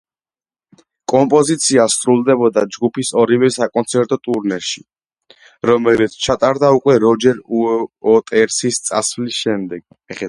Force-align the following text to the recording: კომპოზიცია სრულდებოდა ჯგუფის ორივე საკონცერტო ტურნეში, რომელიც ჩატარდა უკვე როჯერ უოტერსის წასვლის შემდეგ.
კომპოზიცია 1.11 1.83
სრულდებოდა 1.95 2.63
ჯგუფის 2.77 3.11
ორივე 3.23 3.49
საკონცერტო 3.57 4.19
ტურნეში, 4.29 4.83
რომელიც 5.71 6.17
ჩატარდა 6.29 6.73
უკვე 6.79 6.97
როჯერ 7.07 7.45
უოტერსის 7.61 8.81
წასვლის 8.89 9.45
შემდეგ. 9.47 9.87